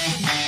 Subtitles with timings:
[0.00, 0.39] Bye.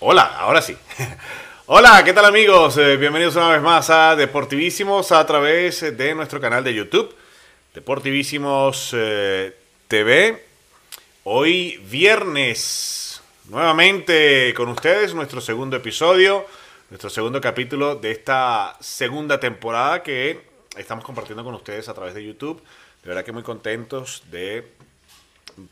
[0.00, 0.76] Hola, ahora sí.
[1.66, 2.76] Hola, ¿qué tal amigos?
[2.76, 7.16] Eh, bienvenidos una vez más a Deportivísimos a través de nuestro canal de YouTube,
[7.72, 9.56] Deportivísimos eh,
[9.88, 10.44] TV.
[11.24, 16.44] Hoy viernes, nuevamente con ustedes, nuestro segundo episodio,
[16.90, 20.42] nuestro segundo capítulo de esta segunda temporada que
[20.76, 22.62] estamos compartiendo con ustedes a través de YouTube.
[23.02, 24.72] De verdad que muy contentos de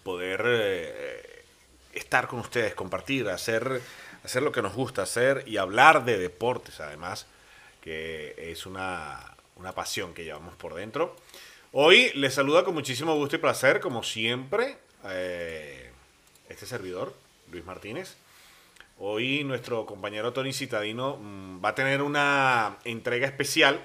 [0.03, 1.45] poder eh,
[1.93, 3.83] estar con ustedes, compartir, hacer,
[4.25, 7.27] hacer lo que nos gusta hacer y hablar de deportes, además,
[7.83, 9.21] que es una,
[9.57, 11.15] una pasión que llevamos por dentro.
[11.73, 15.91] Hoy les saluda con muchísimo gusto y placer, como siempre, eh,
[16.49, 17.15] este servidor,
[17.53, 18.17] Luis Martínez.
[18.99, 23.85] Hoy nuestro compañero Tony Citadino mm, va a tener una entrega especial.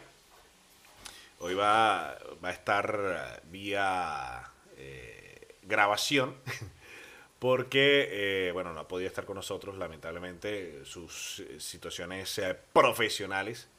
[1.39, 6.35] Hoy va, va a estar vía eh, grabación
[7.39, 13.69] porque, eh, bueno, no ha podido estar con nosotros, lamentablemente, sus eh, situaciones eh, profesionales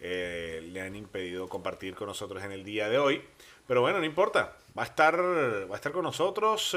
[0.00, 3.22] le han impedido compartir con nosotros en el día de hoy.
[3.66, 6.76] Pero bueno, no importa, va a estar, va a estar con nosotros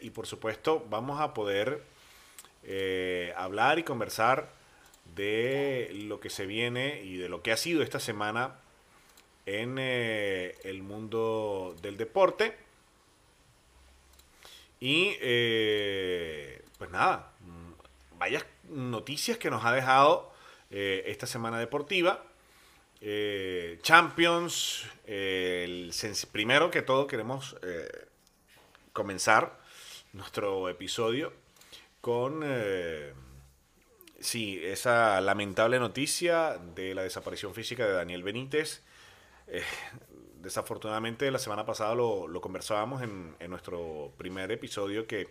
[0.00, 1.82] y por supuesto vamos a poder
[3.36, 4.48] hablar y conversar
[5.14, 8.54] de lo que se viene y de lo que ha sido esta semana
[9.44, 12.56] en el mundo del deporte.
[14.80, 17.32] Y eh, pues nada,
[18.18, 20.32] vayas noticias que nos ha dejado
[20.70, 22.24] eh, esta semana deportiva.
[23.02, 25.92] Eh, Champions, el
[26.32, 27.56] primero que todo queremos
[28.94, 29.60] comenzar
[30.14, 31.32] nuestro episodio
[32.00, 32.42] con
[34.18, 38.82] sí, esa lamentable noticia de la desaparición física de Daniel Benítez.
[40.40, 45.28] Desafortunadamente la semana pasada lo, conversábamos en, nuestro primer episodio que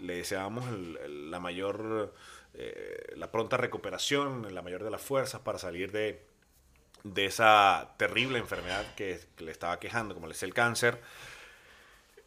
[0.00, 0.64] le deseábamos
[1.08, 2.12] la mayor,
[2.54, 6.22] eh, la pronta recuperación, la mayor de las fuerzas para salir de,
[7.02, 11.00] de esa terrible enfermedad que, le estaba quejando, como es el cáncer.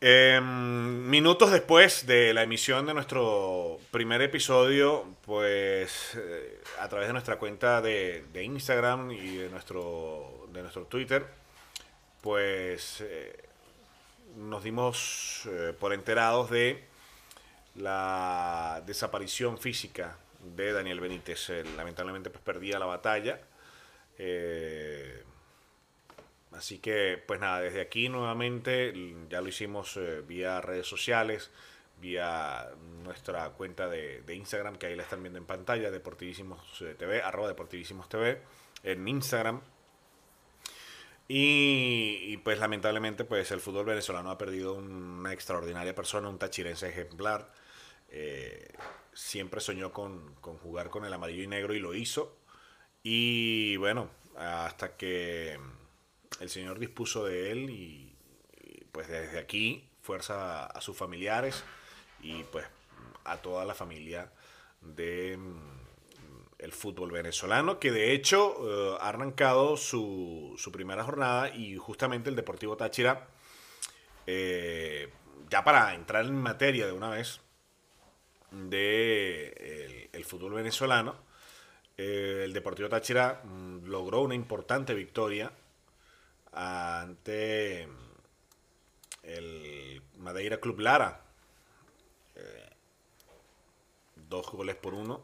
[0.01, 7.13] Eh, minutos después de la emisión de nuestro primer episodio, pues eh, a través de
[7.13, 11.44] nuestra cuenta de, de Instagram y de nuestro, de nuestro Twitter,
[12.25, 13.37] pues eh,
[14.35, 16.83] nos dimos eh, por enterados de
[17.75, 20.17] la desaparición física
[20.55, 21.49] de Daniel Benítez.
[21.77, 23.41] Lamentablemente pues perdía la batalla.
[24.17, 25.23] Eh,
[26.51, 31.51] Así que, pues nada, desde aquí nuevamente l- ya lo hicimos vía redes sociales,
[32.01, 32.69] vía
[33.03, 37.49] nuestra cuenta de, de Instagram, que ahí la están viendo en pantalla, Deportivísimos TV, arroba
[37.49, 38.41] Deportivísimos TV,
[38.83, 39.59] en Instagram.
[41.27, 47.51] Y, pues lamentablemente pues el fútbol venezolano ha perdido una extraordinaria persona, un tachirense ejemplar.
[48.09, 48.71] Eh,
[49.13, 52.37] siempre soñó con, con jugar con el amarillo y negro y lo hizo.
[53.01, 55.57] Y bueno, hasta que
[56.39, 58.15] el Señor dispuso de él y,
[58.91, 61.63] pues desde aquí fuerza a, sus familiares
[62.21, 62.65] y pues
[63.25, 64.31] a toda la familia
[64.81, 65.37] de
[66.57, 72.29] el fútbol venezolano que de hecho eh, ha arrancado su, su primera jornada y justamente
[72.29, 73.27] el Deportivo Táchira
[74.27, 75.11] eh,
[75.49, 77.41] ya para entrar en materia de una vez
[78.51, 81.25] de el, el fútbol venezolano
[81.97, 85.51] eh, el Deportivo Táchira mm, logró una importante victoria
[86.51, 87.87] ante
[89.23, 91.22] el Madeira Club Lara.
[92.35, 92.69] Eh,
[94.16, 95.23] dos goles por uno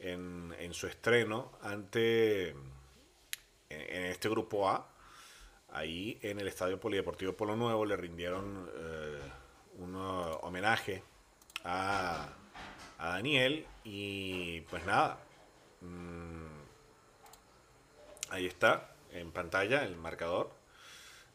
[0.00, 4.86] en, en su estreno ante en, este grupo A.
[5.72, 9.20] Ahí en el Estadio Polideportivo Polo Nuevo le rindieron eh,
[9.78, 11.02] un homenaje
[11.64, 12.28] a,
[12.98, 15.18] a Daniel y pues nada.
[15.80, 16.46] mm,
[18.30, 20.50] ahí está en pantalla el marcador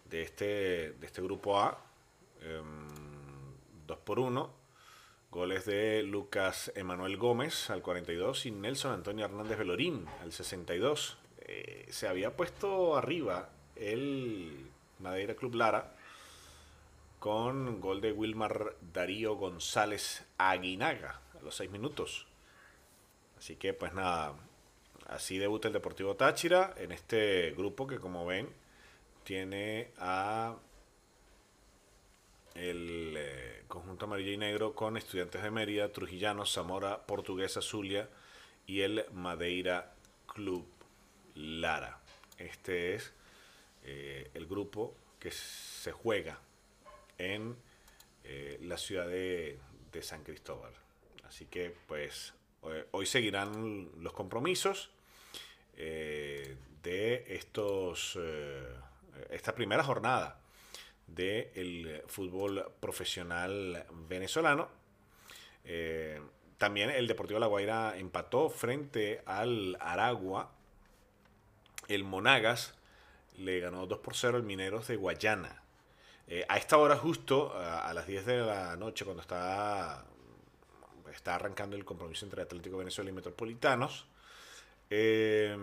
[0.09, 1.79] de este, de este grupo A.
[3.87, 4.64] 2 por 1.
[5.31, 11.17] Goles de Lucas Emanuel Gómez al 42 y Nelson Antonio Hernández Velorín al 62.
[11.39, 14.69] Eh, se había puesto arriba el
[14.99, 15.93] Madeira Club Lara
[17.19, 22.27] con gol de Wilmar Darío González Aguinaga a los seis minutos.
[23.37, 24.33] Así que pues nada,
[25.07, 28.49] así debuta el Deportivo Táchira en este grupo que como ven
[29.23, 30.55] tiene a
[32.55, 38.09] el eh, conjunto amarillo y negro con estudiantes de Mérida, Trujillanos, Zamora, Portuguesa, Zulia
[38.65, 39.93] y el Madeira
[40.25, 40.65] Club
[41.35, 41.99] Lara.
[42.37, 43.13] Este es
[43.83, 46.39] eh, el grupo que se juega
[47.17, 47.55] en
[48.23, 49.59] eh, la ciudad de,
[50.01, 50.73] San Cristóbal.
[51.25, 52.33] Así que pues
[52.91, 54.89] hoy seguirán los compromisos
[55.73, 58.19] de estos
[59.29, 60.41] esta primera jornada
[61.07, 64.69] del fútbol profesional venezolano.
[65.63, 66.21] Eh,
[66.57, 70.51] también el Deportivo La Guaira empató frente al Aragua.
[71.87, 72.75] El Monagas
[73.37, 75.61] le ganó 2 por 0 al Mineros de Guayana.
[76.27, 80.05] Eh, a esta hora justo, a, las 10 de la noche, cuando está,
[81.13, 84.07] está arrancando el compromiso entre Atlético Venezuela y Metropolitanos,
[84.89, 85.55] eh,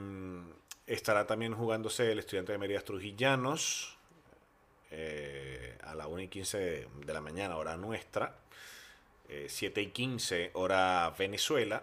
[0.87, 3.99] estará también jugándose el estudiante de Mérida Trujillanos
[4.93, 6.59] eh, a la 1 y 15
[7.07, 8.37] de la mañana, hora nuestra.
[9.49, 11.83] 7 eh, y 15, hora Venezuela.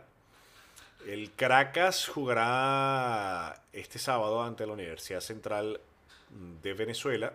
[1.07, 5.81] El Caracas jugará este sábado ante la Universidad Central
[6.61, 7.33] de Venezuela.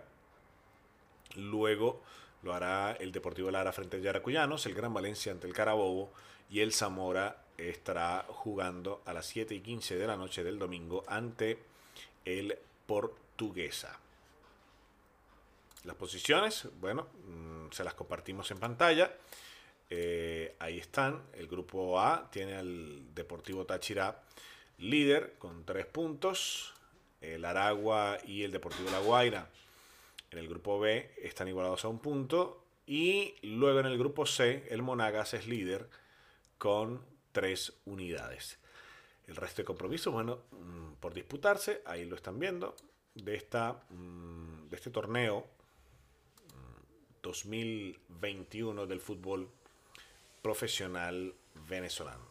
[1.35, 2.01] Luego
[2.43, 6.11] lo hará el Deportivo Lara frente a Yaracuyanos, el Gran Valencia ante el Carabobo
[6.49, 11.03] y el Zamora estará jugando a las 7 y 15 de la noche del domingo
[11.07, 11.59] ante
[12.23, 13.99] el Portuguesa.
[15.85, 19.15] Las posiciones, bueno, mm, se las compartimos en pantalla.
[19.87, 21.21] Eh, ahí están.
[21.33, 24.23] El grupo A tiene al Deportivo Táchira
[24.79, 26.73] líder con tres puntos.
[27.21, 29.47] El Aragua y el Deportivo La Guaira
[30.31, 32.65] en el grupo B están igualados a un punto.
[32.87, 35.87] Y luego en el grupo C, el Monagas es líder
[36.57, 36.99] con
[37.31, 38.57] tres unidades.
[39.27, 42.75] El resto de compromisos, bueno, mm, por disputarse, ahí lo están viendo,
[43.13, 45.54] de, esta, mm, de este torneo
[47.25, 49.49] 2021 del fútbol
[50.43, 51.33] profesional
[51.67, 52.23] venezolano.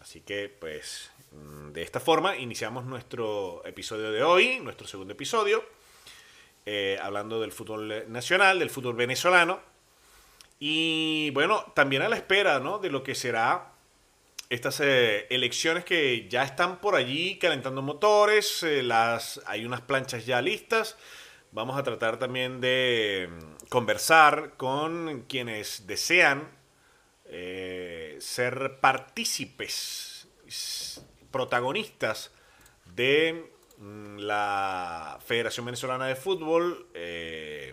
[0.00, 5.62] Así que, pues, mm, de esta forma iniciamos nuestro episodio de hoy, nuestro segundo episodio,
[6.64, 9.60] eh, hablando del fútbol nacional, del fútbol venezolano.
[10.58, 12.78] Y bueno, también a la espera ¿no?
[12.78, 13.72] de lo que será
[14.48, 20.24] estas eh, elecciones que ya están por allí calentando motores, eh, las, hay unas planchas
[20.24, 20.96] ya listas.
[21.56, 26.50] Vamos a tratar también de mm, conversar con quienes desean
[27.24, 30.28] eh, ser partícipes,
[31.30, 32.30] protagonistas
[32.94, 36.88] de mm, la Federación Venezolana de Fútbol.
[36.92, 37.72] Eh,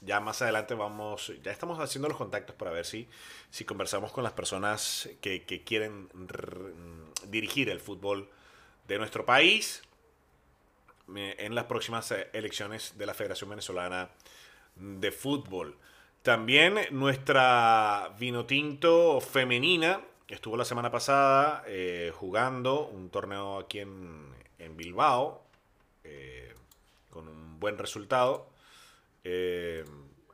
[0.00, 3.08] ya más adelante vamos, ya estamos haciendo los contactos para ver si,
[3.50, 8.30] si conversamos con las personas que, quieren mm, dirigir el fútbol
[8.86, 9.82] de nuestro país
[11.08, 14.10] en las próximas eh, elecciones de la Federación Venezolana
[14.76, 15.76] de Fútbol.
[16.22, 24.34] También nuestra Vinotinto femenina estuvo la semana pasada eh, jugando un torneo aquí en,
[24.76, 25.44] Bilbao
[26.02, 26.54] eh,
[27.10, 28.48] con un buen resultado.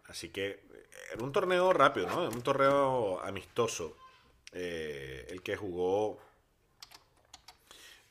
[0.07, 0.61] así que
[1.13, 2.29] era un torneo rápido, ¿no?
[2.29, 3.97] Un torneo amistoso.
[4.53, 6.21] el que jugó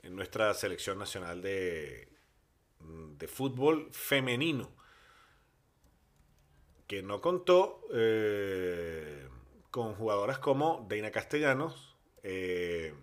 [0.04, 2.09] en nuestra selección nacional de,
[2.80, 4.70] de fútbol femenino,
[6.88, 9.28] que no contó eh,
[9.70, 12.94] con jugadoras como Deina Castellanos, eh,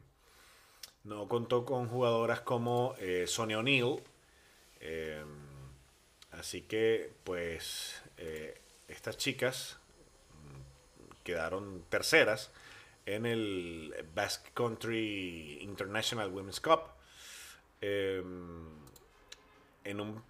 [1.04, 4.02] no contó con jugadoras como eh, Sonia O'Neill,
[6.32, 8.02] así que pues
[8.88, 9.78] estas chicas
[11.22, 12.50] quedaron terceras
[13.04, 16.82] en el Basque Country International Women's Cup
[19.86, 20.22] en un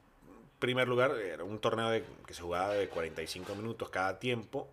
[0.58, 4.68] primer lugar, era un torneo que se jugaba de 45 minutos cada tiempo.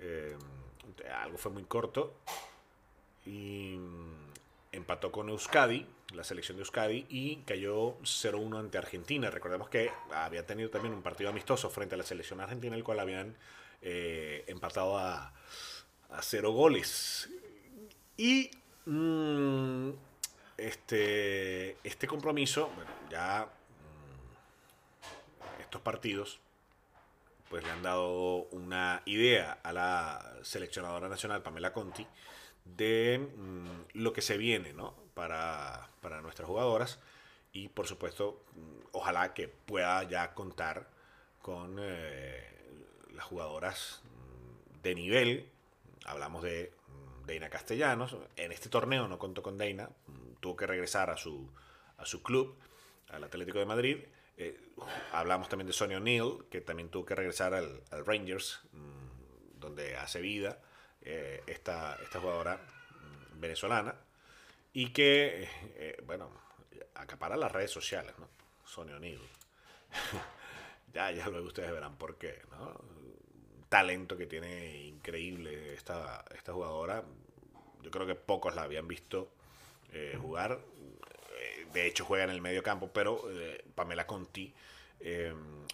[0.00, 0.36] Eh,
[1.22, 2.14] algo fue muy corto.
[3.26, 3.78] Y
[4.72, 9.30] empató con Euskadi, la selección de Euskadi, y cayó 0-1 ante Argentina.
[9.30, 13.00] Recordemos que había tenido también un partido amistoso frente a la selección argentina, el cual
[13.00, 13.36] habían
[13.82, 15.32] eh, empatado a,
[16.10, 17.28] a cero goles.
[18.16, 18.50] Y
[18.84, 19.90] mm,
[20.56, 23.48] este, este compromiso, bueno, ya
[25.66, 26.40] estos partidos
[27.48, 32.06] pues le han dado una idea a la seleccionadora nacional Pamela Conti
[32.64, 34.74] de mm, lo que se viene
[35.14, 35.88] para,
[36.22, 36.98] nuestras jugadoras.
[37.52, 40.88] Y por supuesto mm, ojalá que pueda ya contar
[41.40, 42.44] con eh,
[43.14, 45.50] las jugadoras mm, de nivel,
[46.04, 46.72] hablamos de
[47.26, 49.90] Deina Castellanos, en este torneo no contó con Deina,
[50.40, 51.48] tuvo que regresar a su,
[51.98, 52.56] a su club,
[53.08, 53.98] al Atlético de Madrid.
[54.36, 54.58] Eh,
[55.12, 58.60] hablamos también de Sonia O'Neill, que también tuvo que regresar al, Rangers,
[59.58, 60.60] donde hace vida
[61.00, 62.60] eh, esta, esta jugadora
[63.34, 63.94] venezolana,
[64.72, 66.30] y que, eh, bueno,
[66.94, 68.28] acapara las redes sociales, ¿no?
[68.64, 69.20] Sonia O'Neill.
[70.92, 72.78] ya, ya luego ustedes verán por qué, ¿no?
[73.70, 77.02] Talento que tiene increíble esta, esta jugadora.
[77.82, 79.32] Yo creo que pocos la habían visto
[80.20, 80.60] jugar.
[81.66, 84.52] Eh, de hecho, juega en el medio campo, pero eh, Pamela Conti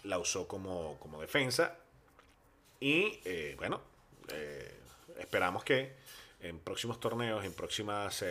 [0.03, 1.77] la usó como, como defensa.
[2.79, 3.19] Y
[3.55, 3.81] bueno,
[5.17, 5.93] esperamos que
[6.41, 8.23] en próximos torneos, en próximas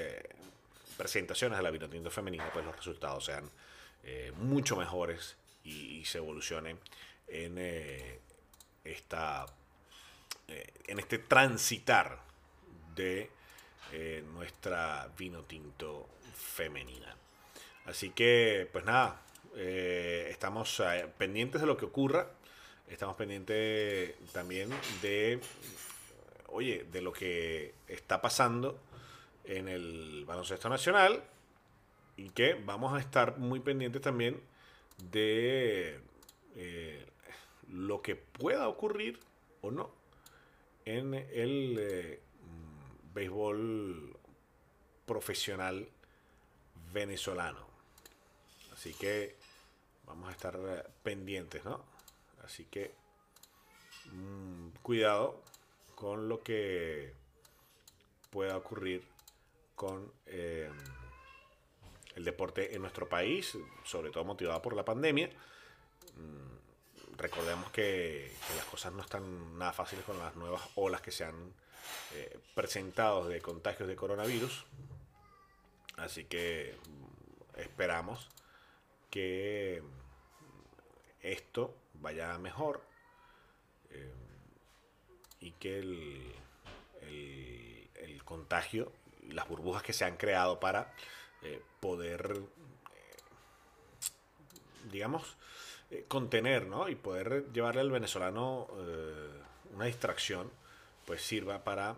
[0.98, 3.50] presentaciones de la Vinotinto femenina, pues los resultados sean
[4.36, 6.76] mucho mejores y, se evolucione
[7.28, 8.20] en eh,
[8.84, 9.46] esta
[10.48, 12.18] eh, en este transitar
[12.94, 13.30] de
[13.92, 17.16] eh, nuestra vino tinto femenina.
[17.86, 19.20] Así que, pues nada,
[19.54, 20.82] estamos
[21.18, 22.28] pendientes de lo que ocurra.
[22.88, 24.70] Estamos pendientes también
[25.00, 25.40] de,
[26.48, 28.78] oye, de lo que está pasando
[29.44, 31.22] en el baloncesto nacional
[32.16, 34.40] y que vamos a estar muy pendientes también
[35.10, 35.98] de
[36.56, 37.06] eh,
[37.68, 39.18] lo que pueda ocurrir
[39.62, 39.90] o no
[40.84, 42.20] en el eh,
[43.14, 44.16] béisbol
[45.06, 45.88] profesional
[46.92, 47.71] venezolano.
[48.82, 49.36] Así que
[50.06, 51.84] vamos a estar eh, pendientes, ¿no?
[52.44, 52.92] Así que
[54.06, 55.40] mm, cuidado
[55.94, 57.14] con lo que
[58.30, 59.04] pueda ocurrir
[59.76, 60.72] con el
[62.24, 65.30] deporte en nuestro país, sobre todo motivado por la pandemia.
[66.16, 71.24] Mm, recordemos que, las cosas no están nada fáciles con las nuevas olas que se
[71.24, 71.54] han
[72.14, 74.64] eh, presentado de contagios de coronavirus.
[75.98, 78.28] Así que mm, esperamos
[79.12, 79.82] que
[81.20, 82.82] esto vaya mejor
[83.90, 84.10] eh,
[85.38, 86.34] y que el,
[87.94, 88.90] el, contagio
[89.28, 90.94] las burbujas que se han creado para
[91.42, 92.40] eh, poder,
[92.94, 93.16] eh,
[94.90, 95.36] digamos,
[96.08, 96.88] contener, ¿no?
[96.88, 98.68] Y poder llevarle al venezolano
[99.74, 100.50] una distracción,
[101.04, 101.96] pues sirva para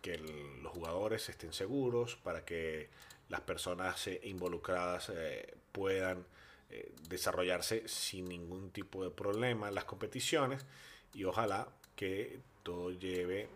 [0.00, 2.88] que los jugadores estén seguros, para que
[3.28, 5.12] las personas involucradas
[5.72, 6.26] puedan
[7.08, 10.64] desarrollarse sin ningún tipo de problema las competiciones
[11.12, 13.48] y ojalá que todo lleve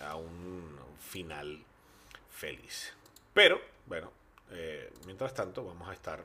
[0.00, 1.64] a un final
[2.30, 2.92] feliz.
[3.32, 4.12] Pero bueno,
[4.50, 6.24] eh, mientras tanto vamos a estar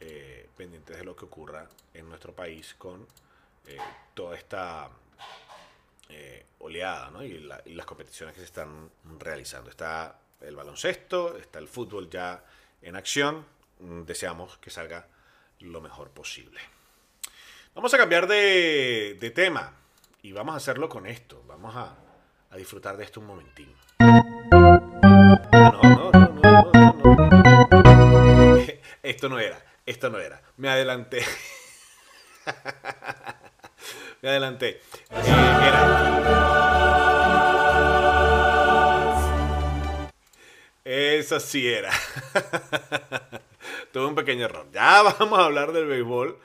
[0.00, 3.06] eh, pendientes de lo que ocurra en nuestro país con
[3.66, 3.78] eh,
[4.14, 4.90] toda esta
[6.60, 7.22] oleada ¿no?
[7.22, 9.70] y, las competiciones que se están realizando.
[9.70, 12.42] Está el baloncesto, está el fútbol ya
[12.82, 13.44] en acción.
[13.80, 15.06] Mm, deseamos que salga
[15.60, 16.60] lo mejor posible.
[17.74, 19.72] Vamos a cambiar de, tema
[20.22, 21.44] y vamos a hacerlo con esto.
[21.46, 21.96] Vamos a,
[22.56, 23.72] disfrutar de esto un momentín.
[29.02, 30.42] Esto no era, esto no era.
[30.56, 31.24] Me adelanté.
[34.22, 34.80] Me adelanté.
[40.84, 41.92] Eh, Eso sí era.
[43.92, 44.66] Tuve un pequeño error.
[44.72, 46.38] Ya vamos a hablar del béisbol.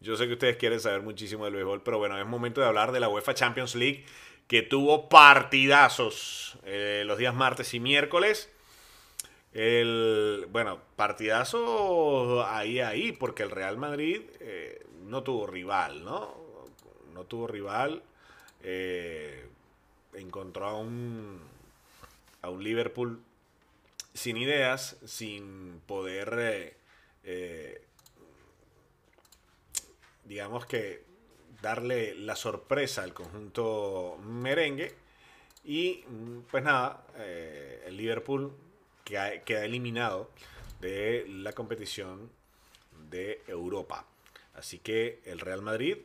[0.00, 2.92] Yo sé que ustedes quieren saber muchísimo del béisbol, pero bueno, es momento de hablar
[2.92, 4.04] de la UEFA Champions League,
[4.46, 8.50] que tuvo partidazos eh, los días martes y miércoles.
[9.52, 16.34] El, bueno, partidazo ahí, ahí, porque el Real Madrid eh, no tuvo rival, ¿no?
[17.12, 18.02] No tuvo rival.
[18.62, 19.46] Eh,
[20.14, 21.40] encontró a un,
[22.42, 23.20] a un Liverpool
[24.14, 26.76] sin ideas, sin poder,
[30.24, 31.04] digamos que,
[31.60, 34.94] darle la sorpresa al conjunto merengue.
[35.64, 36.04] Y
[36.50, 37.04] pues nada,
[37.84, 38.54] el Liverpool
[39.04, 40.30] queda eliminado
[40.80, 42.30] de la competición
[43.10, 44.06] de Europa.
[44.54, 45.98] Así que el Real Madrid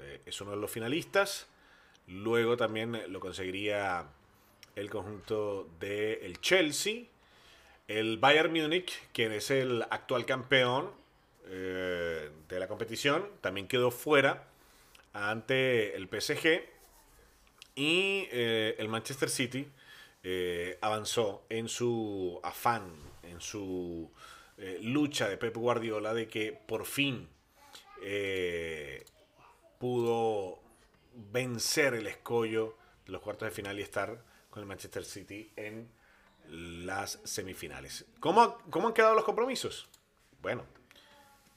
[0.00, 1.46] eh, es uno de los finalistas.
[2.06, 4.06] Luego también lo conseguiría
[4.74, 7.04] el conjunto del el Chelsea.
[7.88, 10.90] El Bayern Múnich, quien es el actual campeón
[11.46, 14.48] eh, de la competición, también quedó fuera
[15.12, 16.64] ante el PSG.
[17.76, 19.68] Y eh, el Manchester City
[20.24, 24.10] eh, avanzó en su afán, en su
[24.80, 27.28] lucha de Pep Guardiola de que por fin
[29.78, 30.58] pudo
[31.12, 32.74] vencer el escollo
[33.04, 35.86] de los cuartos de final y estar con el Manchester City en
[36.50, 38.04] las semifinales.
[38.20, 39.88] ¿Cómo, cómo han quedado los compromisos?
[40.40, 40.64] Bueno,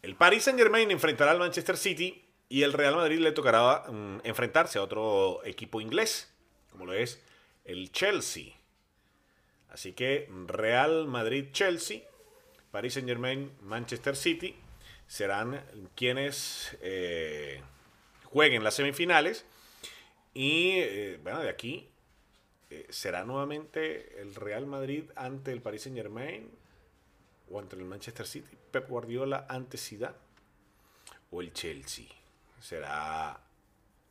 [0.02, 4.22] el Paris Saint Germain enfrentará al Manchester City y el Real Madrid le tocará mm,
[4.24, 6.34] enfrentarse a otro equipo inglés,
[6.72, 7.22] como lo es
[7.66, 8.54] el Chelsea.
[9.70, 12.02] Así que Real Madrid-Chelsea,
[12.72, 14.56] Paris Saint Germain, Manchester City
[15.06, 15.64] serán
[15.96, 17.62] quienes eh,
[18.26, 19.46] jueguen las semifinales.
[20.34, 21.90] Y eh, bueno, de aquí
[22.90, 26.50] será nuevamente el Real Madrid ante el Paris Saint Germain
[27.50, 30.16] o ante el Manchester City, Pep Guardiola ante Zidane
[31.32, 32.06] o el Chelsea.
[32.62, 33.40] Será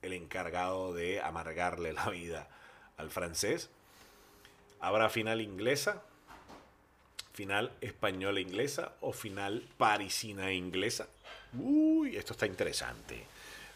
[0.03, 2.49] el encargado de amargarle la vida
[2.97, 3.71] al francés.
[4.81, 6.03] Habrá final inglesa,
[7.33, 11.09] final española inglesa o final parisina inglesa.
[11.55, 13.25] Uy, esto está interesante.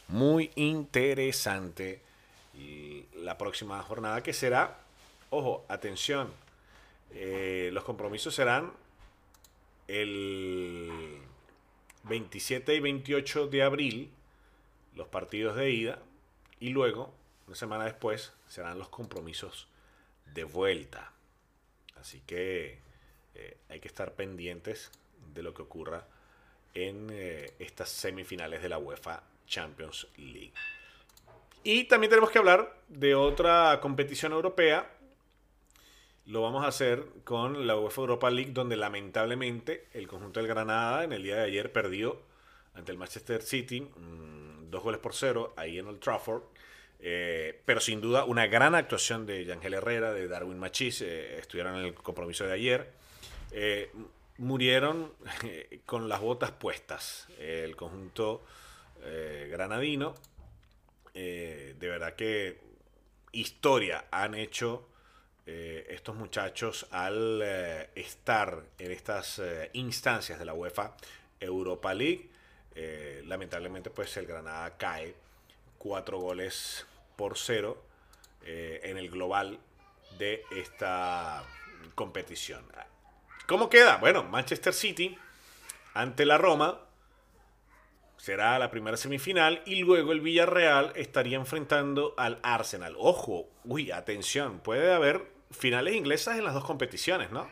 [0.08, 2.02] Muy interesante.
[3.14, 4.78] La próxima jornada que será,
[5.30, 6.28] ojo, atención,
[7.12, 8.72] eh, los compromisos serán
[9.88, 11.18] el
[12.04, 14.10] 27 y 28 de abril,
[14.94, 15.98] los partidos de ida,
[16.60, 17.14] y luego,
[17.46, 19.68] una semana después, serán los compromisos
[20.34, 21.12] de vuelta.
[21.96, 22.78] Así que
[23.34, 24.90] eh, hay que estar pendientes
[25.34, 26.06] de lo que ocurra
[26.74, 30.52] en eh, estas semifinales de la UEFA Champions League.
[31.64, 34.90] Y también tenemos que hablar de otra competición europea.
[36.26, 41.04] Lo vamos a hacer con la UEFA Europa League, donde lamentablemente el conjunto del Granada
[41.04, 42.20] en el día de ayer perdió
[42.74, 46.42] ante el Manchester City, mm, dos goles por cero, ahí en el Trafford.
[46.98, 51.86] Eh, pero sin duda una gran actuación de Yangel Herrera, de Darwin Machis, estuvieron en
[51.86, 52.92] el compromiso de ayer.
[53.50, 53.90] Eh,
[54.38, 55.12] murieron
[55.44, 57.28] eh, con las botas puestas.
[57.38, 58.44] el conjunto
[61.14, 62.58] eh, de verdad que
[63.32, 64.88] historia han hecho
[65.44, 67.42] estos muchachos al
[67.96, 70.94] estar en estas instancias de la UEFA
[71.40, 72.30] Europa League.
[73.24, 75.16] lamentablemente, pues el Granada cae
[75.78, 77.82] cuatro goles por cero
[78.44, 79.58] en el global
[80.16, 81.44] de esta
[81.96, 82.64] competición.
[83.46, 83.96] ¿Cómo queda?
[83.96, 85.18] Bueno, Manchester City
[85.94, 86.80] ante la Roma
[88.22, 92.94] será la primera semifinal y luego el Villarreal estaría enfrentando al Arsenal.
[92.96, 97.50] Ojo, uy, atención, puede haber finales inglesas en las dos competiciones, ¿no?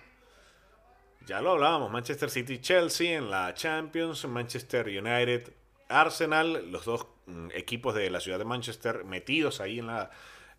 [1.27, 5.53] Ya lo hablábamos, Manchester City Chelsea en la Champions, Manchester United
[5.89, 10.13] Arsenal, los dos mm, equipos de la ciudad de Manchester metidos ahí en, la,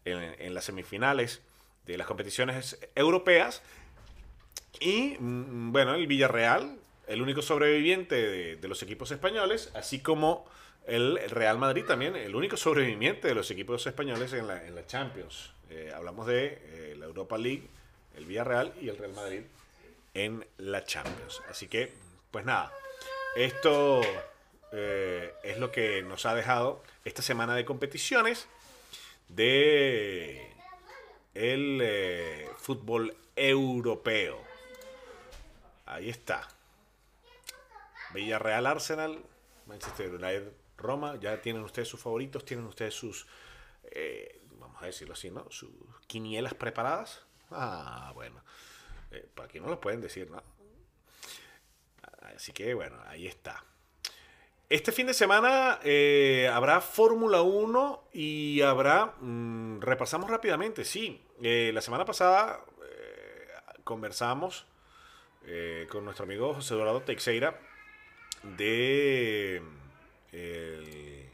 [0.03, 1.41] en las semifinales
[1.85, 3.63] de las competiciones europeas
[4.81, 6.80] y mm, bueno, el Villarreal,
[7.11, 10.45] el único sobreviviente de, los equipos españoles, así como
[10.87, 15.51] el, Real Madrid también, el único sobreviviente de los equipos españoles en la, Champions.
[15.69, 17.67] Eh, hablamos de eh, la Europa League,
[18.15, 19.41] el Villarreal y el Real Madrid
[20.13, 21.41] en la Champions.
[21.49, 21.91] Así que,
[22.31, 22.71] pues nada,
[23.35, 24.01] esto
[24.71, 28.47] eh, es lo que nos ha dejado esta semana de competiciones
[29.27, 30.49] de
[31.33, 34.41] el fútbol europeo.
[35.85, 36.47] Ahí está.
[38.13, 39.23] Villarreal Arsenal,
[39.65, 41.17] Manchester United Roma.
[41.19, 43.27] Ya tienen ustedes sus favoritos, tienen ustedes sus,
[43.83, 45.49] eh, vamos a decirlo así, ¿no?
[45.49, 45.69] Sus
[46.07, 47.25] quinielas preparadas.
[47.51, 48.43] Ah, bueno.
[49.11, 50.41] Eh, por aquí no lo pueden decir, ¿no?
[52.35, 53.63] Así que bueno, ahí está.
[54.69, 59.15] Este fin de semana eh, habrá Fórmula 1 y habrá...
[59.19, 61.21] Mm, repasamos rápidamente, sí.
[61.41, 62.63] la semana pasada
[63.83, 64.67] conversamos
[65.89, 67.59] con nuestro amigo José Dorado Teixeira
[68.43, 69.61] de
[70.31, 71.29] el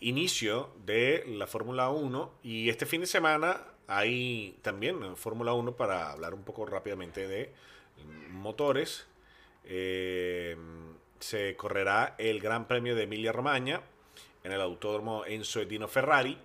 [0.00, 6.12] inicio de la Fórmula 1 y este fin de semana hay también Fórmula 1 para
[6.12, 7.52] hablar un poco rápidamente de
[8.30, 9.06] motores.
[9.64, 10.56] Eh,
[11.18, 13.82] se correrá el Gran Premio de Emilia Romagna
[14.42, 16.38] en el Autódromo Enzo Edino Ferrari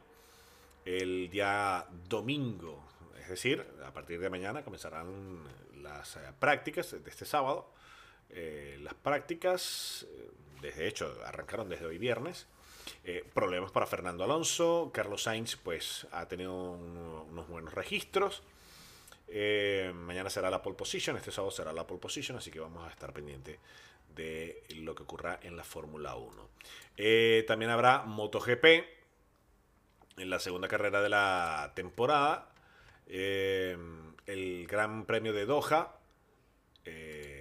[0.85, 2.85] el día domingo
[3.25, 5.43] es decir, a partir de mañana comenzarán
[5.81, 7.67] las eh, prácticas de este sábado.
[8.29, 12.47] Eh, las prácticas, eh, desde hecho, arrancaron desde hoy viernes.
[13.33, 14.91] problemas para Fernando Alonso.
[14.93, 18.43] Carlos Sainz, pues, ha tenido unos buenos registros.
[19.93, 22.91] mañana será la pole position, este sábado será la pole position, así que vamos a
[22.91, 23.57] estar pendientes
[24.15, 26.49] de lo que ocurra en la Fórmula 1.
[27.47, 28.65] también habrá MotoGP
[30.17, 32.49] en la segunda carrera de la temporada.
[33.07, 33.77] Eh,
[34.25, 35.95] el Gran Premio de Doha,
[36.85, 37.34] eh,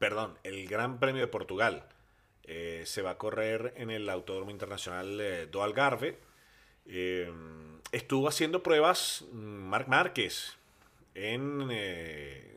[0.00, 1.84] perdón, el Gran Premio de Portugal,
[2.44, 6.18] eh, se va a correr en el Autódromo Internacional eh, do Algarve.
[6.86, 7.30] Eh,
[7.92, 10.56] estuvo haciendo pruebas mm, Marc Márquez
[11.14, 11.68] en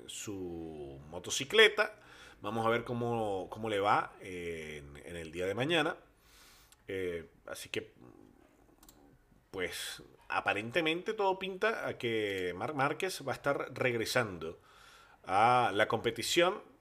[0.07, 1.93] su motocicleta.
[2.41, 5.97] Vamos a ver cómo, cómo le va en, en, el día de mañana.
[7.47, 7.91] así que,
[9.51, 14.61] pues, aparentemente todo pinta a que Marc Márquez va a estar regresando
[15.25, 16.72] a la competición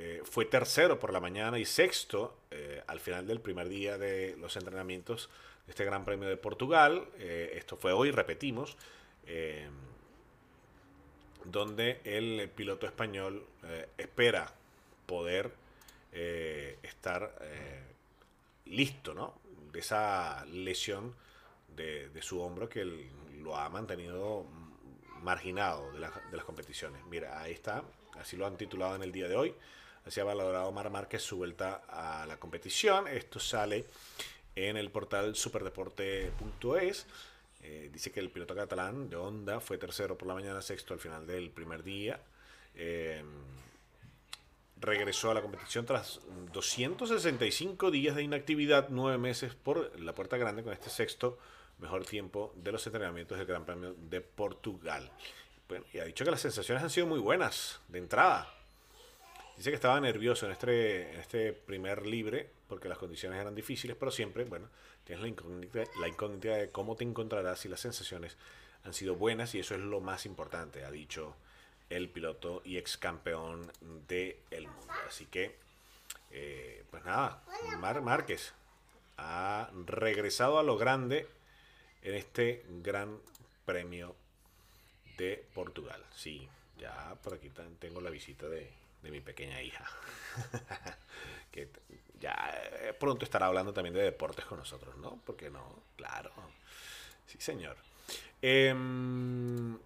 [0.00, 4.36] eh, fue tercero por la mañana y sexto eh, al final del primer día de
[4.38, 5.28] los entrenamientos
[5.66, 7.08] de este Gran Premio de Portugal.
[7.18, 8.76] Eh, esto fue hoy, repetimos,
[11.44, 13.44] donde el piloto español
[13.98, 14.50] espera
[15.04, 15.52] poder
[16.82, 17.34] estar
[18.64, 19.34] listo ¿no?
[19.70, 21.14] de esa lesión
[21.76, 22.86] de, su hombro que
[23.42, 24.46] lo ha mantenido
[25.20, 27.04] marginado de, de las competiciones.
[27.10, 27.82] Mira, ahí está,
[28.18, 29.54] así lo han titulado en el día de hoy.
[30.08, 33.06] Así ha valorado Mar Márquez su vuelta a la competición.
[33.08, 33.84] Esto sale
[34.56, 37.06] en el portal superdeporte.es.
[37.62, 41.00] Eh, dice que el piloto catalán de Honda fue tercero por la mañana, sexto al
[41.00, 42.18] final del primer día.
[42.74, 43.22] Eh,
[44.80, 46.20] regresó a la competición tras
[46.54, 51.38] 265 días de inactividad, nueve meses por la puerta grande con este sexto
[51.80, 55.12] mejor tiempo de los entrenamientos del Gran Premio de Portugal.
[55.68, 58.54] Bueno, y ha dicho que las sensaciones han sido muy buenas de entrada.
[59.58, 63.96] Dice que estaba nervioso en este, en este primer libre porque las condiciones eran difíciles,
[63.98, 64.68] pero siempre, bueno,
[65.02, 68.36] tienes la incógnita, la incógnita de cómo te encontrarás si las sensaciones
[68.84, 71.34] han sido buenas y eso es lo más importante, ha dicho
[71.90, 73.72] el piloto y ex campeón
[74.06, 74.94] del mundo.
[75.08, 75.56] Así que,
[76.30, 77.42] eh, pues nada,
[77.80, 78.52] Mar Márquez
[79.16, 81.26] ha regresado a lo grande
[82.02, 83.18] en este gran
[83.64, 84.14] premio
[85.16, 86.00] de Portugal.
[86.14, 88.70] Sí, ya por aquí tengo la visita de,
[89.02, 89.84] de mi pequeña hija.
[91.50, 91.68] que
[92.20, 92.34] ya
[92.80, 95.20] eh, pronto estará hablando también de deportes con nosotros, ¿no?
[95.24, 96.32] Porque no, claro.
[97.26, 97.76] Sí, señor.
[98.40, 99.78] Em,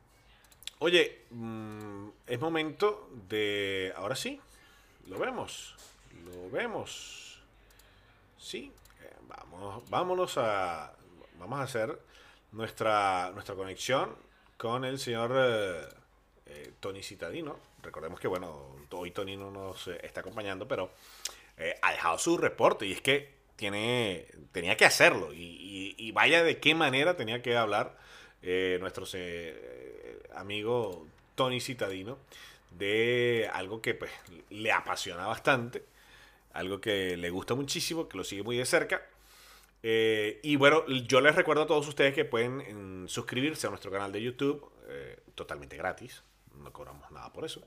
[0.78, 3.92] oye, mm, es momento de...
[3.96, 4.40] Ahora sí,
[5.08, 5.74] lo vemos.
[6.24, 7.42] Lo vemos.
[8.38, 8.72] Sí,
[9.02, 10.92] eh, vamos, vámonos a...
[11.38, 11.98] Vamos a hacer
[12.52, 14.14] nuestra, nuestra conexión
[14.56, 15.88] con el señor eh,
[16.80, 20.90] Tony Citadino recordemos que, bueno, hoy Tony no nos eh, está acompañando, pero
[21.56, 25.30] eh, ha dejado su reporte y es que tiene, tenía que hacerlo.
[25.32, 27.96] Y, vaya de qué manera tenía que hablar
[28.42, 29.06] eh, nuestro
[30.34, 32.18] amigo Tony Citadino
[32.70, 34.10] de algo que pues,
[34.50, 35.84] le apasiona bastante,
[36.52, 39.06] algo que le gusta muchísimo, que lo sigue muy de cerca.
[39.82, 44.12] y bueno, yo les recuerdo a todos ustedes que pueden mm, suscribirse a nuestro canal
[44.12, 44.70] de YouTube
[45.34, 46.22] totalmente gratis
[46.56, 47.62] no cobramos nada por eso.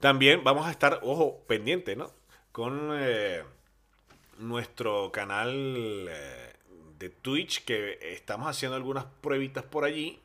[0.00, 2.12] También vamos a estar, ojo, pendiente, ¿no?
[2.52, 3.42] Con eh,
[4.38, 6.52] nuestro canal eh,
[6.98, 10.20] de Twitch, que estamos haciendo algunas pruebitas por allí.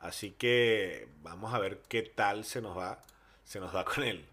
[0.00, 3.02] Así que vamos a ver qué tal se nos va,
[3.44, 4.24] se nos va con el,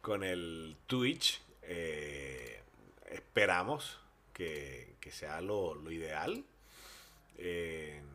[0.00, 1.42] con el Twitch.
[1.62, 2.62] Eh,
[3.10, 4.00] esperamos
[4.32, 6.44] que, sea lo, ideal.
[7.36, 8.12] en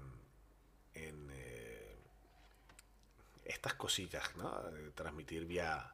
[3.48, 4.52] estas cositas, ¿no?
[4.94, 5.94] transmitir vía,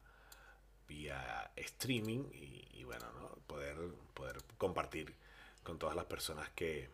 [0.88, 3.28] vía streaming y, bueno, ¿no?
[3.46, 3.76] poder,
[4.12, 5.14] poder compartir
[5.62, 6.88] con todas las personas que,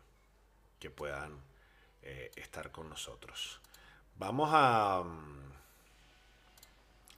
[0.79, 1.41] que puedan
[2.03, 3.61] eh, estar con nosotros.
[4.17, 5.53] Vamos a, mm,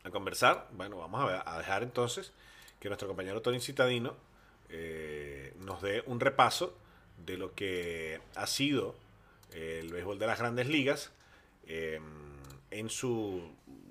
[0.04, 2.32] a conversar, bueno, vamos a, dejar entonces
[2.80, 4.16] que nuestro compañero Tony Citadino
[4.68, 6.76] eh, nos dé un repaso
[7.18, 8.96] de lo que ha sido
[9.52, 11.12] el béisbol de las grandes ligas.
[11.66, 12.31] Em,
[12.72, 13.42] en su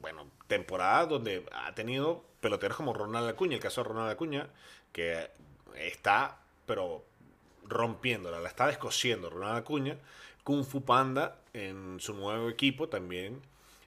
[0.02, 4.48] bueno, temporada donde ha tenido peloteros como Ronald Acuña, el caso de Ronald Acuña,
[4.92, 5.30] que
[5.76, 7.04] está, pero
[7.64, 9.98] rompiéndola, la está descosiendo Ronald Acuña.
[10.44, 13.42] Kung Fu Panda en su nuevo equipo también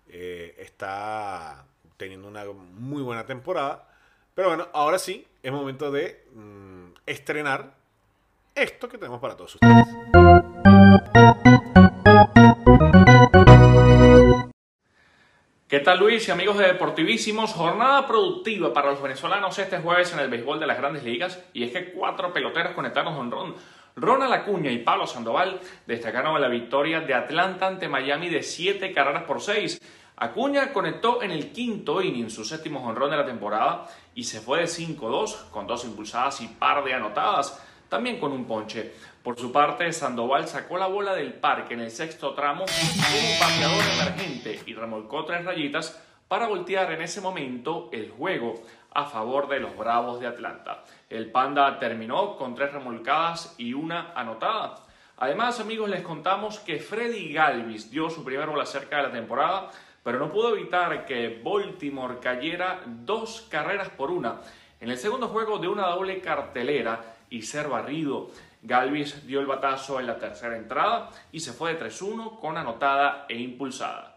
[0.08, 1.64] eh, está
[1.96, 3.88] teniendo una muy buena temporada.
[4.34, 7.74] Pero bueno, ahora sí, es momento de mm, estrenar
[8.54, 9.86] esto que tenemos para todos ustedes.
[15.74, 17.52] ¿Qué tal Luis y amigos de Deportivísimos?
[17.52, 21.64] Jornada productiva para los venezolanos este jueves en el béisbol de las grandes ligas y
[21.64, 23.56] es que cuatro peloteros conectaron con Ron.
[23.96, 29.24] Ronald Acuña y Pablo Sandoval destacaron la victoria de Atlanta ante Miami de siete carreras
[29.24, 29.80] por seis.
[30.14, 34.60] Acuña conectó en el quinto inning su séptimo jonrón de la temporada y se fue
[34.60, 38.92] de 5-2 con dos impulsadas y par de anotadas, también con un ponche.
[39.22, 43.84] Por su parte, Sandoval sacó la bola del parque en el sexto tramo como pateador
[43.94, 48.54] emergente y remolcó tres rayitas para voltear en ese momento el juego.
[48.96, 50.84] a favor de los Bravos de Atlanta.
[51.10, 54.76] El Panda terminó con tres remolcadas y una anotada.
[55.16, 59.70] Además, amigos, les contamos que Freddy Galvis dio su primer bola cerca de la temporada,
[60.04, 64.40] pero no pudo evitar que Baltimore cayera dos carreras por una
[64.80, 68.30] en el segundo juego de una doble cartelera y ser barrido.
[68.62, 73.26] Galvis dio el batazo en la tercera entrada y se fue de 3-1 con anotada
[73.28, 74.14] e impulsada.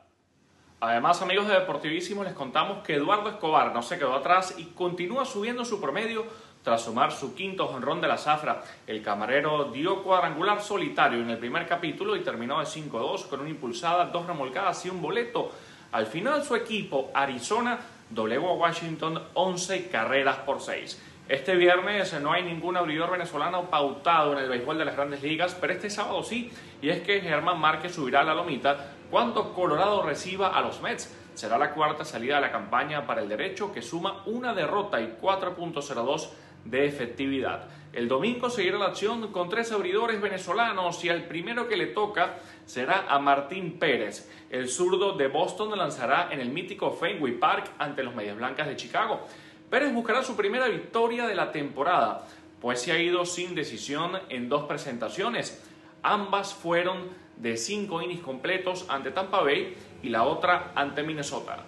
[0.79, 5.25] Además, amigos de Deportivísimo, les contamos que Eduardo Escobar no se quedó atrás y continúa
[5.25, 6.25] subiendo su promedio
[6.63, 8.61] tras sumar su quinto jonrón de la zafra.
[8.85, 13.49] El camarero dio cuadrangular solitario en el primer capítulo y terminó de 5-2 con una
[13.49, 15.51] impulsada, dos remolcadas y un boleto.
[15.93, 21.01] Al final, su equipo, Arizona, doblegó a Washington 11 carreras por 6.
[21.29, 25.57] Este viernes no hay ningún abridor venezolano pautado en el béisbol de las grandes ligas,
[25.59, 26.49] pero este sábado sí,
[26.81, 31.13] y es que Germán Márquez subirá a la lomita cuando Colorado reciba a los Mets.
[31.33, 35.17] Será la cuarta salida de la campaña para el derecho que suma una derrota y
[35.21, 36.29] 4.02
[36.63, 37.67] de efectividad.
[37.91, 42.39] El domingo seguirá la acción con tres abridores venezolanos y el primero que le toca
[42.65, 44.29] será a Martín Pérez.
[44.49, 48.75] El zurdo de Boston lanzará en el mítico Fenway Park ante los Medias Blancas de
[48.77, 49.27] Chicago.
[49.69, 52.25] Pérez buscará su primera victoria de la temporada,
[52.61, 55.61] pues se ha ido sin decisión en dos presentaciones.
[56.03, 61.65] Ambas fueron de cinco innings completos ante Tampa Bay y la otra ante Minnesota.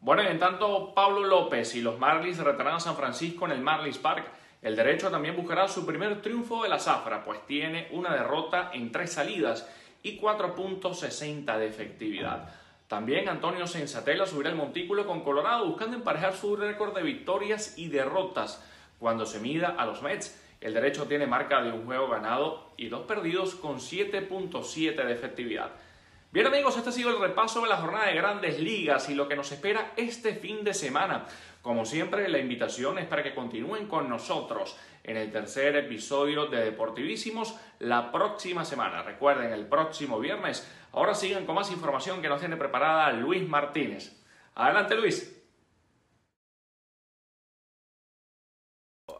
[0.00, 3.98] Bueno, en tanto Pablo López y los Marlins retarán a San Francisco en el Marlins
[3.98, 4.26] Park.
[4.60, 8.92] El derecho también buscará su primer triunfo de la zafra, pues tiene una derrota en
[8.92, 9.68] tres salidas
[10.02, 12.61] y 4.60 de efectividad.
[12.92, 17.88] También Antonio Sensatela subirá el montículo con Colorado buscando emparejar su récord de victorias y
[17.88, 18.62] derrotas
[18.98, 20.38] cuando se mida a los Mets.
[20.60, 25.70] El derecho tiene marca de un juego ganado y dos perdidos con 7.7 de efectividad.
[26.32, 29.26] Bien amigos, este ha sido el repaso de la jornada de grandes ligas y lo
[29.26, 31.24] que nos espera este fin de semana.
[31.62, 36.64] Como siempre, la invitación es para que continúen con nosotros en el tercer episodio de
[36.64, 39.04] Deportivísimos la próxima semana.
[39.04, 40.68] Recuerden, el próximo viernes.
[40.90, 44.20] Ahora sigan con más información que nos tiene preparada Luis Martínez.
[44.56, 45.40] Adelante, Luis.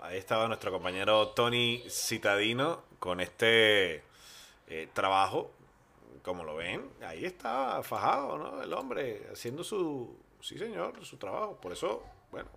[0.01, 4.03] Ahí estaba nuestro compañero Tony Citadino con este
[4.67, 5.53] eh, trabajo.
[6.25, 8.63] Como lo ven, ahí está fajado, ¿no?
[8.63, 11.57] El hombre haciendo su, sí señor, su trabajo.
[11.61, 12.49] Por eso bueno,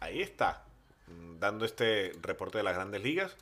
[0.00, 0.64] ahí está,
[1.38, 3.36] dando este reporte de las grandes ligas.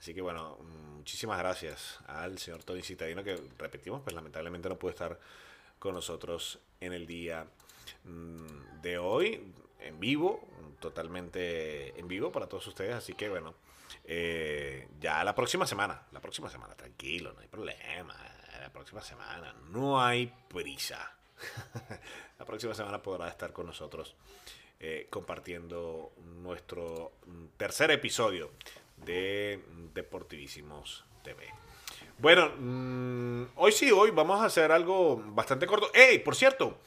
[0.00, 0.56] Así que bueno,
[0.96, 5.20] muchísimas gracias al señor Tony Citadino, que repetimos, pues lamentablemente no puede estar
[5.78, 7.46] con nosotros en el día
[8.04, 10.46] mm, de hoy, en vivo,
[10.80, 12.94] totalmente en vivo para todos ustedes.
[12.94, 13.54] Así que bueno,
[14.04, 18.16] eh, ya la próxima semana, la próxima semana, tranquilo, no hay problema.
[18.60, 21.12] La próxima semana, no hay prisa.
[22.38, 24.16] la próxima semana podrá estar con nosotros
[24.80, 26.12] eh, compartiendo
[26.42, 27.12] nuestro
[27.56, 28.50] tercer episodio
[28.96, 29.60] de
[29.94, 31.46] Deportivísimos TV.
[32.18, 35.90] Bueno, mm, hoy sí, hoy vamos a hacer algo bastante corto.
[35.94, 36.18] ¡Ey!
[36.18, 36.78] Por cierto,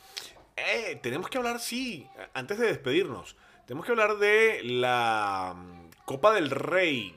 [0.55, 6.33] eh, tenemos que hablar, sí, antes de despedirnos, tenemos que hablar de la mm, Copa
[6.33, 7.15] del Rey.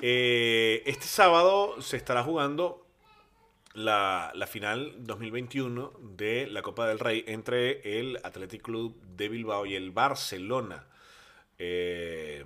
[0.00, 2.86] Eh, este sábado se estará jugando
[3.78, 9.76] la, final 2021 de la Copa del Rey entre el Athletic Club de Bilbao y
[9.76, 10.86] el Barcelona.
[11.58, 12.44] Eh,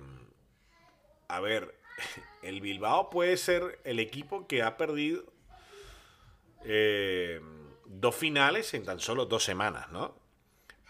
[1.27, 1.75] a ver,
[2.43, 5.23] el Bilbao puede ser el equipo que ha perdido
[6.65, 7.41] eh,
[7.85, 10.15] dos finales en tan solo dos semanas, ¿no?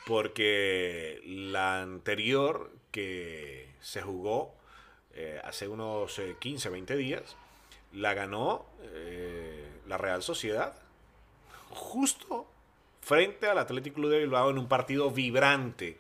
[0.06, 4.56] Porque la anterior que se jugó
[5.13, 7.38] eh, hace unos 15, 20 días,
[7.93, 8.65] la ganó
[9.88, 10.74] la Real Sociedad
[11.74, 12.48] justo
[13.02, 16.00] frente al Atlético Club de Bilbao en un partido vibrante.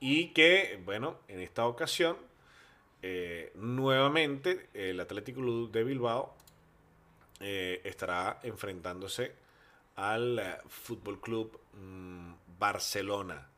[0.00, 2.16] Y que, bueno, en esta ocasión,
[3.02, 6.34] eh, nuevamente el Atlético Club de Bilbao
[7.40, 9.34] eh, estará enfrentándose
[9.96, 13.48] al eh, Fútbol Club mm, Barcelona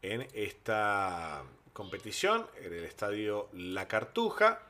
[0.00, 4.62] en esta competición en el estadio La Cartuja.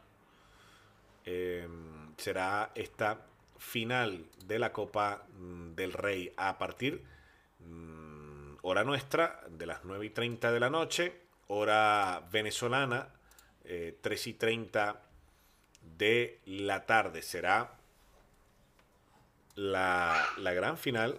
[2.17, 3.28] será esta
[3.59, 7.05] final de la Copa mm, del Rey a partir
[7.61, 13.09] mm, hora nuestra de las 9 y 30 de la noche, hora venezolana,
[13.62, 15.03] 3 eh, y 30
[15.97, 17.23] de la tarde.
[17.23, 17.75] Será
[19.55, 21.18] la, la gran final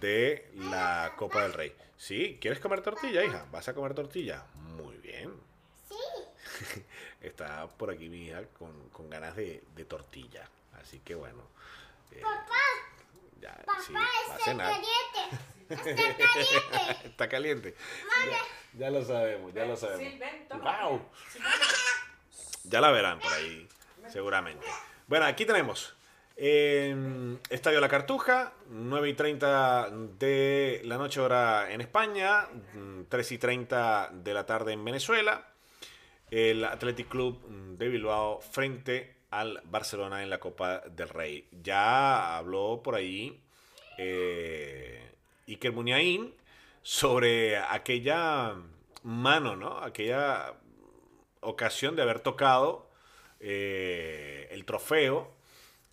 [0.00, 1.74] de la Copa del Rey.
[1.96, 2.38] ¿Sí?
[2.40, 3.46] ¿Quieres comer tortilla, hija?
[3.50, 4.44] ¿Vas a comer tortilla?
[4.54, 5.32] Muy bien.
[5.88, 6.84] Sí.
[7.20, 10.48] Está por aquí mi hija con, con ganas de, de tortilla.
[10.80, 11.42] Así que bueno.
[12.12, 12.54] Eh, papá.
[13.40, 14.72] Ya, papá, sí, a cenar.
[15.68, 17.04] Está caliente.
[17.04, 17.76] Está caliente.
[18.30, 20.12] Ya, ya lo sabemos, ya lo sabemos.
[20.12, 20.48] Sí, ven.
[20.60, 21.02] Wow.
[22.64, 23.68] Ya la verán por ahí,
[24.08, 24.66] seguramente.
[25.06, 25.94] Bueno, aquí tenemos
[26.36, 33.32] eh, Estadio La Cartuja, 9 y 30 de la noche hora en España, mm, 3
[33.32, 35.48] y 30 de la tarde en Venezuela.
[36.30, 37.42] El Athletic Club
[37.76, 41.48] de Bilbao frente al Barcelona en la Copa del Rey.
[41.62, 43.40] Ya habló por ahí
[43.98, 45.12] eh,
[45.46, 46.34] Iker Muniain
[46.82, 48.54] sobre aquella
[49.02, 49.78] mano, ¿no?
[49.78, 50.54] Aquella
[51.40, 52.88] ocasión de haber tocado
[53.40, 55.30] eh, el trofeo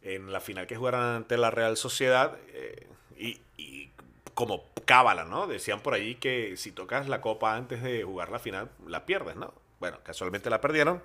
[0.01, 3.89] en la final que jugaron ante la Real Sociedad eh, y, y
[4.33, 5.47] como cábala, ¿no?
[5.47, 9.35] Decían por ahí que si tocas la copa antes de jugar la final, la pierdes,
[9.35, 9.53] ¿no?
[9.79, 11.01] Bueno, casualmente la perdieron.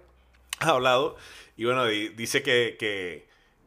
[0.60, 1.16] Ha hablado
[1.56, 2.76] y bueno, di- dice que,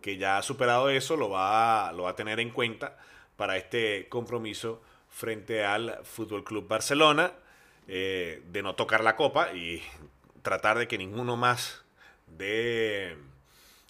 [0.02, 2.98] que, ya ha superado eso, lo va, lo va a tener en cuenta
[3.38, 7.34] para este compromiso frente al Fútbol Club Barcelona,
[7.88, 9.82] eh, de no tocar la copa y
[10.42, 11.84] tratar de que ninguno más
[12.28, 13.18] de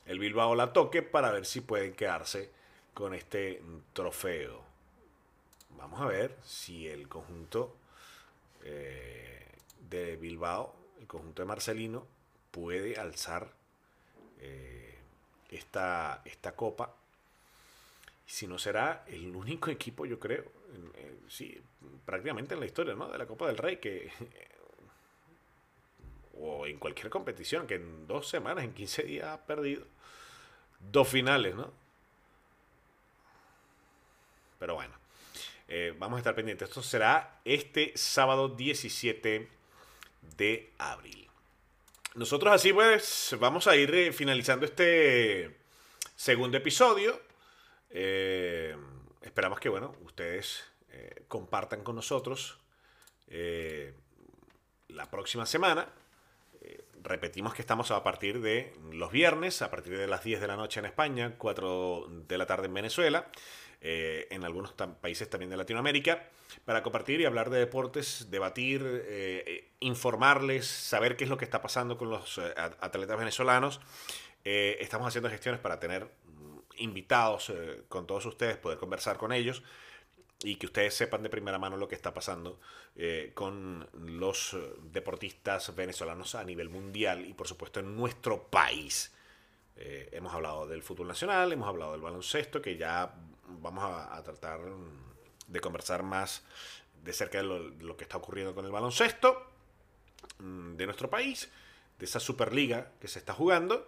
[0.06, 2.52] el Bilbao la toque para ver si pueden quedarse
[2.94, 3.62] con este
[3.94, 4.63] trofeo.
[5.78, 7.76] Vamos a ver si el conjunto
[8.63, 9.48] eh,
[9.89, 12.08] de Bilbao, el conjunto de Marcelino,
[12.54, 13.52] puede alzar
[14.39, 14.96] eh,
[15.50, 16.96] esta, esta copa.
[18.28, 20.44] Si no será el único equipo, yo creo,
[20.96, 21.60] eh, sí,
[22.06, 23.10] prácticamente en la historia ¿no?
[23.10, 24.12] de la Copa del Rey, que
[26.39, 29.86] o en cualquier competición, que en dos semanas, en 15 días ha perdido
[30.92, 31.72] dos finales, ¿no?
[34.60, 34.94] Pero bueno,
[35.68, 36.70] eh, vamos a estar pendientes.
[36.70, 39.50] Esto será este sábado 17
[40.38, 41.33] de abril.
[42.15, 45.58] Nosotros así pues vamos a ir eh, finalizando este
[46.15, 47.19] segundo episodio.
[47.89, 48.76] Eh,
[49.23, 52.60] esperamos que, bueno, ustedes eh, compartan con nosotros
[54.89, 55.89] la próxima semana.
[57.02, 60.56] Repetimos que estamos a partir de los viernes, a partir de las 10 de la
[60.56, 63.28] noche en España, 4 de la tarde en Venezuela,
[63.86, 66.28] eh, en algunos países también de Latinoamérica,
[66.65, 71.43] para compartir y hablar de deportes, debatir, eh, eh, informarles, saber qué es lo que
[71.46, 73.82] está pasando con los eh, at- atletas venezolanos.
[74.46, 77.52] Estamos haciendo gestiones para tener mm, invitados
[77.89, 79.63] con todos ustedes, poder conversar con ellos
[80.43, 82.60] y que ustedes sepan de primera mano lo que está pasando
[83.34, 84.58] con los
[84.91, 89.13] deportistas venezolanos a nivel mundial y por supuesto en nuestro país.
[89.78, 93.15] Hemos hablado del fútbol nacional, hemos hablado del baloncesto, que ya
[93.62, 94.60] vamos a, tratar
[95.48, 96.44] de conversar más
[97.04, 99.50] de cerca de lo, de lo que está ocurriendo con el baloncesto
[100.39, 101.52] mm, de nuestro país,
[102.00, 103.88] de esa Superliga que se está jugando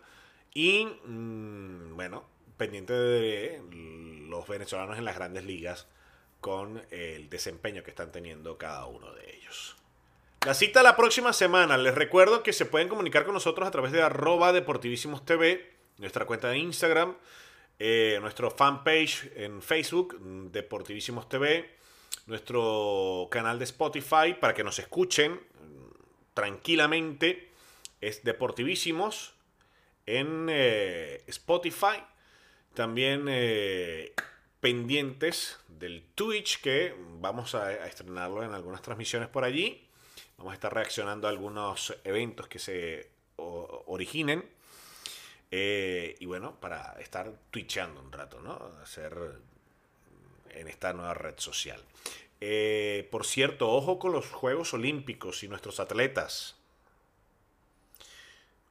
[0.53, 2.25] y mm, bueno,
[2.57, 3.61] pendiente de
[4.27, 5.87] los venezolanos en las grandes ligas
[6.41, 9.75] con el desempeño que están teniendo cada uno de ellos.
[10.45, 11.75] La cita la próxima semana.
[11.75, 16.25] Les recuerdo que se pueden comunicar con nosotros a través de arroba deportivísimos TV, nuestra
[16.25, 17.17] cuenta de Instagram,
[17.77, 21.69] eh, nuestro fanpage en Facebook, mm, Deportivísimos TV,
[22.25, 27.51] nuestro canal de Spotify para que nos escuchen mm, tranquilamente.
[28.01, 29.33] Es Deportivísimos
[30.05, 32.03] en eh, Spotify.
[32.73, 34.13] También eh,
[34.59, 39.87] pendientes del Twitch que vamos a, a estrenarlo en algunas transmisiones por allí.
[40.37, 44.54] Vamos a estar reaccionando a algunos eventos que se originen.
[45.51, 48.53] Eh, y bueno, para estar twitchando un rato, ¿no?
[48.81, 49.39] Hacer
[50.49, 51.81] en esta nueva red social.
[52.41, 56.55] Eh, por cierto, ojo con los Juegos Olímpicos y nuestros atletas.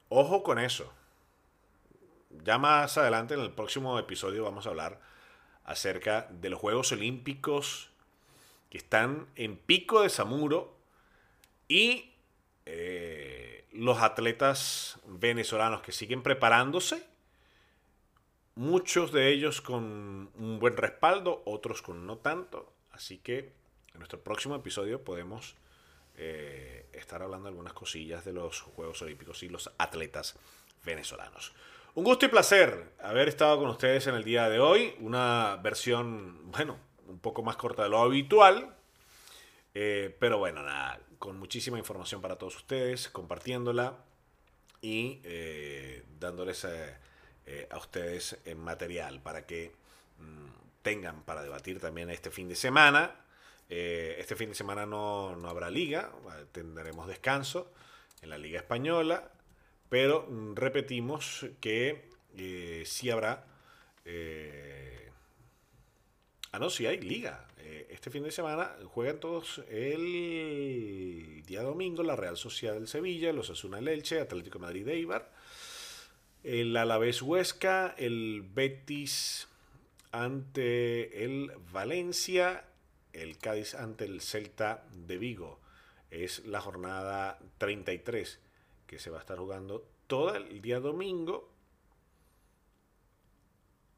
[0.09, 0.93] Ojo con eso.
[2.43, 4.99] Ya más adelante en el próximo episodio vamos a hablar
[5.63, 7.89] acerca de los Juegos Olímpicos
[8.69, 10.75] que están en pico de Samuro
[11.67, 12.11] y
[12.65, 13.44] eh,
[13.75, 17.05] los atletas venezolanos que siguen preparándose,
[18.55, 23.51] muchos de ellos con un buen respaldo, otros con no tanto, así que
[23.93, 25.55] en nuestro próximo episodio podemos
[26.17, 30.35] eh, estar hablando algunas cosillas de los Juegos Olímpicos y los atletas
[30.85, 31.53] venezolanos.
[31.95, 34.95] Un gusto y placer haber estado con ustedes en el día de hoy.
[34.99, 36.77] Una versión, bueno,
[37.07, 38.75] un poco más corta de lo habitual.
[39.77, 43.97] Eh, pero bueno, nada, con muchísima información para todos ustedes, compartiéndola
[44.81, 46.95] y eh, dándoles eh,
[47.47, 49.71] eh, a ustedes material para que
[50.19, 53.21] mm, tengan para debatir también este fin de semana.
[53.67, 56.11] Este fin de semana no, no habrá liga,
[56.51, 57.73] tendremos descanso
[58.21, 59.31] en la Liga Española,
[59.89, 62.11] pero mm, repetimos que
[62.85, 63.43] sí habrá
[66.55, 67.45] Ah, no, sí hay liga.
[67.57, 73.33] Eh, este fin de semana juegan todos el día domingo la Real Sociedad del Sevilla,
[73.33, 75.33] los Asuna el Elche, Atlético de Madrid Eibar,
[76.45, 79.49] el Alavés Huesca, el Betis
[80.13, 82.63] ante el Valencia,
[83.11, 85.59] el Cádiz ante el Celta de Vigo.
[86.09, 88.39] Es la jornada 33
[88.87, 91.49] que se va a estar jugando todo el día domingo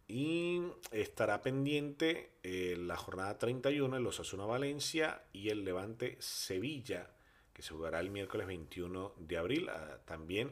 [0.07, 7.09] y estará pendiente eh, la jornada 31 en los Asuna Valencia y el Levante Sevilla,
[7.53, 9.69] que se jugará el miércoles 21 de abril.
[9.69, 10.51] Ah, también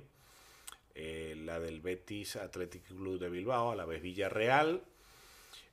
[0.93, 4.83] eh, la del Betis Athletic Club de Bilbao, a la vez Villarreal,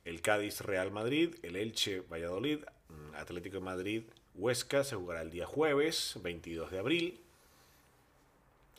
[0.05, 2.59] el Cádiz Real Madrid, el Elche Valladolid,
[2.89, 4.03] mm, Atlético de Madrid
[4.35, 7.19] Huesca se jugará el día jueves 22 de abril.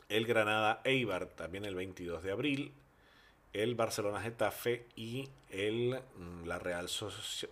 [0.09, 2.73] El Granada Eibar también el 22 de abril
[3.55, 6.89] el Barcelona Getafe y el, mm, la Real,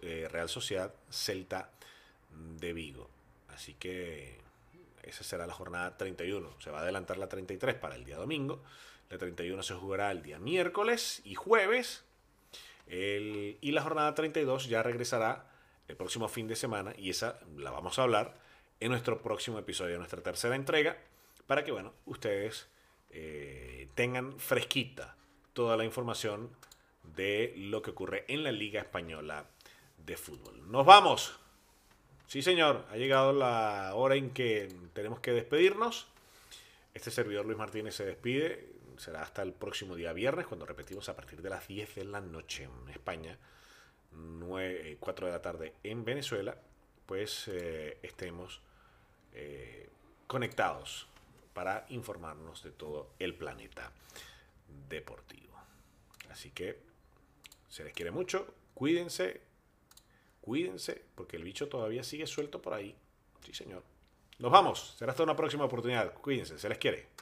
[0.01, 1.69] eh, Real Sociedad Celta
[2.59, 3.09] de Vigo.
[3.47, 4.37] Así que
[5.03, 6.59] esa será la jornada 31.
[6.59, 8.61] Se va a adelantar la 33 para el día domingo.
[9.09, 12.03] La 31 se jugará el día miércoles y jueves.
[12.85, 15.49] y la jornada 32 ya regresará
[15.87, 18.35] el próximo fin de semana y esa la vamos a hablar
[18.81, 20.97] en nuestro próximo episodio, nuestra tercera entrega,
[21.47, 22.67] para que bueno, ustedes
[23.09, 25.15] eh, tengan fresquita
[25.53, 26.49] toda la información
[27.15, 29.45] de lo que ocurre en la Liga Española
[29.97, 30.69] de Fútbol.
[30.71, 31.39] Nos vamos.
[32.27, 36.07] Sí, señor, ha llegado la hora en que tenemos que despedirnos.
[36.93, 38.69] Este servidor Luis Martínez se despide.
[38.97, 42.21] Será hasta el próximo día viernes, cuando repetimos a partir de las 10 de la
[42.21, 43.37] noche en España,
[44.11, 46.55] 9, 4 eh, de la tarde en Venezuela,
[47.07, 48.61] pues eh, estemos
[49.33, 49.89] eh,
[50.27, 51.07] conectados
[51.53, 53.91] para informarnos de todo el planeta
[54.89, 55.53] deportivo.
[56.29, 56.81] Así que
[57.69, 59.41] se les quiere mucho, cuídense,
[60.41, 62.95] cuídense, porque el bicho todavía sigue suelto por ahí.
[63.45, 63.83] Sí, señor.
[64.39, 66.13] Nos vamos, será hasta una próxima oportunidad.
[66.15, 67.12] Cuídense, se les quiere.